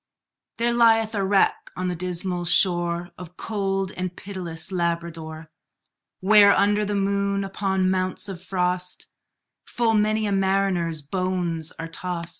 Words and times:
There 0.57 0.73
lieth 0.73 1.13
a 1.13 1.23
wreck 1.23 1.69
on 1.75 1.87
the 1.87 1.95
dismal 1.95 2.43
shore 2.45 3.11
Of 3.19 3.37
cold 3.37 3.91
and 3.91 4.15
pitiless 4.17 4.71
Labrador; 4.71 5.51
Where, 6.21 6.57
under 6.57 6.83
the 6.83 6.95
moon, 6.95 7.43
upon 7.43 7.91
mounts 7.91 8.27
of 8.27 8.41
frost, 8.43 9.05
Full 9.67 9.93
many 9.93 10.25
a 10.25 10.31
mariner's 10.31 11.03
bones 11.03 11.71
are 11.77 11.87
tost. 11.87 12.29